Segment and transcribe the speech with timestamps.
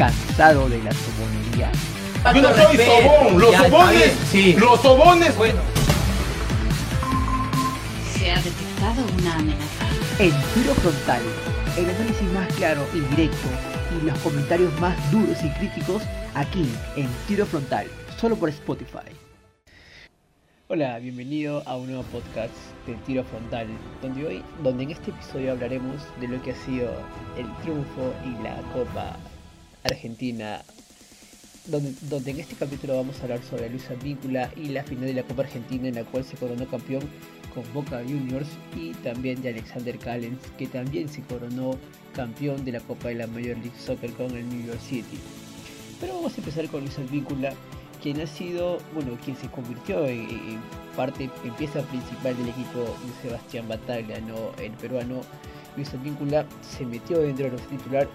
[0.00, 1.70] cansado de la sobonería?
[2.34, 4.54] Yo no soy sobón, los Ya, sobones, sí.
[4.54, 5.36] los sobones.
[5.36, 5.60] Bueno,
[8.14, 9.84] Se ha detectado una amenaza.
[10.18, 11.20] En Tiro Frontal,
[11.76, 13.48] el análisis más claro y directo
[13.94, 16.02] y los comentarios más duros y críticos
[16.34, 17.86] aquí en Tiro Frontal,
[18.18, 19.10] solo por Spotify.
[20.68, 22.54] Hola, bienvenido a un nuevo podcast
[22.86, 23.66] de Tiro Frontal,
[24.00, 26.90] donde hoy, donde en este episodio hablaremos de lo que ha sido
[27.36, 29.16] el triunfo y la Copa
[29.84, 30.62] Argentina
[31.66, 35.22] donde, en este capítulo vamos a hablar sobre Luis Advíncula y la final de la
[35.22, 37.02] Copa Argentina en la cual se coronó campeón
[37.54, 41.78] con Boca Juniors y también de Alexander Callens que también se coronó
[42.14, 45.18] campeón de la Copa de la Major League Soccer con el New York City.
[46.00, 47.52] Pero vamos a empezar con Luis Advíncula,
[48.02, 50.60] quien ha sido, bueno, quien se convirtió en,
[50.96, 54.52] parte, en pieza principal del equipo de Sebastián Bataglia, ¿no?
[54.62, 55.20] el peruano.
[55.76, 58.08] Luis Advíncula se metió dentro de los titular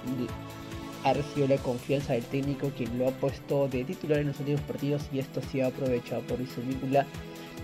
[1.05, 4.61] ha recibido la confianza del técnico quien lo ha puesto de titular en los últimos
[4.61, 7.06] partidos y esto ha sido aprovechado por Luis Advíncula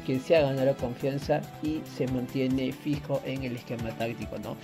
[0.06, 4.56] quien se ha ganado la confianza y se mantiene fijo en el esquema táctico ¿no?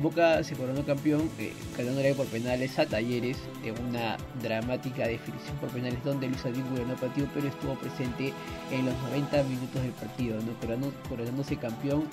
[0.00, 5.68] Boca se coronó campeón eh, ganándole por penales a Talleres en una dramática definición por
[5.68, 8.32] penales donde Luis Advíncula no pateó pero estuvo presente
[8.72, 10.92] en los 90 minutos del partido ¿no?
[11.10, 12.08] Coronándose campeón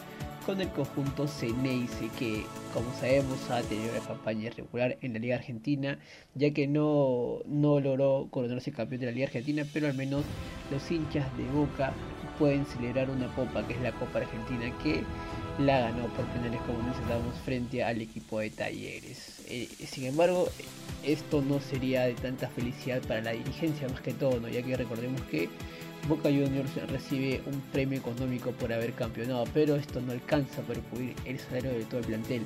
[0.45, 5.35] con el conjunto Ceneice que como sabemos ha tenido una campaña irregular en la Liga
[5.35, 5.99] Argentina
[6.35, 10.23] ya que no, no logró coronarse campeón de la Liga Argentina pero al menos
[10.71, 11.93] los hinchas de Boca
[12.39, 15.03] pueden celebrar una copa que es la Copa Argentina que
[15.59, 20.47] la ganó por penales como necesitábamos frente al equipo de Talleres Eh, sin embargo
[21.03, 24.47] esto no sería de tanta felicidad para la dirigencia más que todo ¿no?
[24.47, 25.49] ya que recordemos que
[26.07, 31.15] Boca Juniors recibe un premio económico por haber campeonado, pero esto no alcanza para cubrir
[31.25, 32.43] el salario de todo el plantel.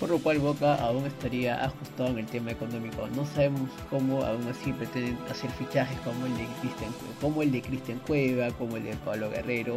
[0.00, 3.08] Por lo cual Boca aún estaría ajustado en el tema económico.
[3.14, 7.62] No sabemos cómo aún así pretenden hacer fichajes como el de Cristian, como el de
[7.62, 9.76] Cristian Cueva, como el de Pablo Guerrero,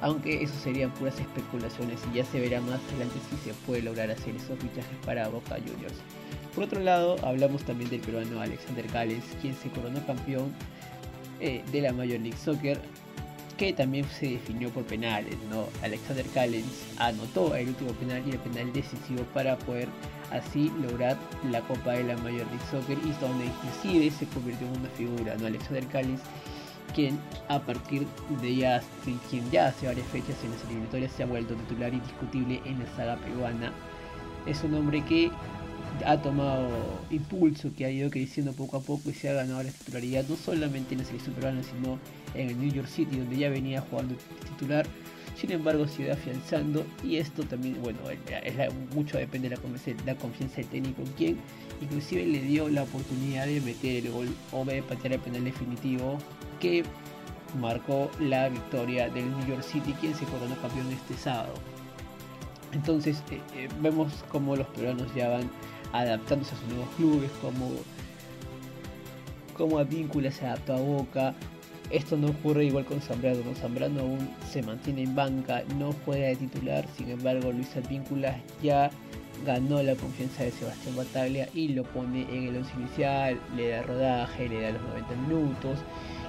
[0.00, 4.10] aunque eso serían puras especulaciones y ya se verá más adelante si se puede lograr
[4.10, 5.96] hacer esos fichajes para Boca Juniors.
[6.54, 10.52] Por otro lado, hablamos también del peruano Alexander Cales, quien se coronó campeón
[11.40, 12.80] eh, de la Major League Soccer
[13.56, 15.66] que también se definió por penales, ¿no?
[15.82, 19.88] Alexander Callens anotó el último penal y el penal decisivo para poder
[20.32, 21.16] así lograr
[21.50, 25.36] la Copa de la Major League Soccer y donde inclusive se convirtió en una figura,
[25.36, 25.46] ¿no?
[25.46, 26.20] Alexander Callens
[26.94, 27.18] quien
[27.48, 28.06] a partir
[28.40, 28.82] de ya,
[29.28, 32.86] quien ya hace varias fechas en las eliminatorias se ha vuelto titular indiscutible en la
[32.96, 33.72] saga peruana.
[34.46, 35.30] Es un hombre que
[36.04, 36.68] ha tomado
[37.10, 40.36] impulso, que ha ido creciendo poco a poco y se ha ganado la titularidad no
[40.36, 41.98] solamente en la selección peruana, sino
[42.34, 44.14] en el New York City, donde ya venía jugando
[44.48, 44.86] titular.
[45.36, 47.98] Sin embargo, se iba afianzando y esto también, bueno,
[48.94, 51.38] mucho depende de la confianza, la del técnico, quien
[51.80, 56.18] inclusive le dio la oportunidad de meter el gol o de patear el penal definitivo
[56.60, 56.84] que
[57.60, 61.54] marcó la victoria del New York City, quien se coronó campeón este sábado.
[62.72, 65.50] Entonces eh, eh, vemos como los peruanos ya van
[65.94, 67.70] adaptándose a sus nuevos clubes, como,
[69.56, 71.34] como Advíncula se adaptó a Boca.
[71.90, 73.54] Esto no ocurre igual con Zambrano, ¿no?
[73.54, 78.90] Zambrano aún se mantiene en banca, no juega de titular, sin embargo Luis Advíncula ya
[79.46, 83.82] ganó la confianza de Sebastián Bataglia y lo pone en el once inicial, le da
[83.82, 85.78] rodaje, le da los 90 minutos.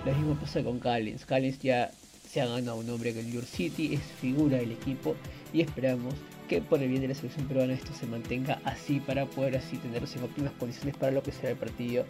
[0.06, 1.25] Lo mismo pasa con Callens.
[1.25, 1.92] Callens ya
[2.28, 5.16] se ha ganado un nombre en el York City, es figura del equipo
[5.54, 6.14] y esperamos
[6.47, 9.78] que por el bien de la selección peruana esto se mantenga así para poder así
[9.78, 12.06] tenerlos en óptimas condiciones para lo que será el partido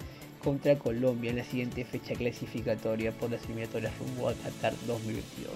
[0.46, 5.52] contra Colombia en la siguiente fecha clasificatoria por las eliminatorias rumbo a Qatar 2022.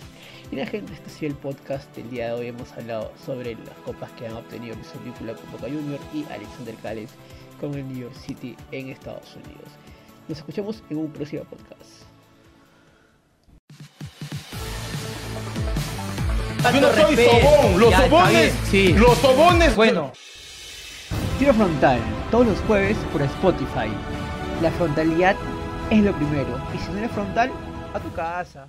[0.51, 2.47] Y la gente, este ha sido el podcast del día de hoy.
[2.47, 6.75] Hemos hablado sobre las copas que han obtenido Luis Advíncula con Boca Junior y Alexander
[6.81, 7.11] Cales
[7.59, 9.69] con el New York City en Estados Unidos.
[10.28, 12.19] Nos escuchamos en un próximo podcast.
[16.64, 17.31] Yo no soy respeto.
[17.40, 18.94] sobón, los Ya, sobones, sí.
[18.94, 19.75] los sobones.
[19.75, 20.12] Bueno,
[21.38, 22.00] Tiro Frontal,
[22.32, 23.90] todos los jueves por Spotify.
[24.61, 25.35] La frontalidad
[25.90, 26.59] es lo primero.
[26.76, 27.52] Y si no eres frontal,
[27.94, 28.67] a tu casa.